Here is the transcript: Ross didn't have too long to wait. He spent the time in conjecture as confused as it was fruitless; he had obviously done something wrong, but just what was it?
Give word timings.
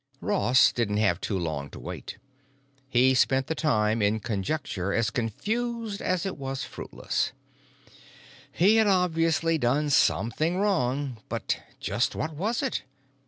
Ross 0.19 0.71
didn't 0.73 0.97
have 0.97 1.21
too 1.21 1.37
long 1.37 1.69
to 1.69 1.79
wait. 1.79 2.17
He 2.89 3.13
spent 3.13 3.45
the 3.45 3.53
time 3.53 4.01
in 4.01 4.19
conjecture 4.19 4.91
as 4.91 5.11
confused 5.11 6.01
as 6.01 6.25
it 6.25 6.37
was 6.37 6.63
fruitless; 6.63 7.33
he 8.51 8.77
had 8.77 8.87
obviously 8.87 9.59
done 9.59 9.91
something 9.91 10.57
wrong, 10.57 11.17
but 11.29 11.59
just 11.79 12.15
what 12.15 12.33
was 12.35 12.63
it? 12.63 12.81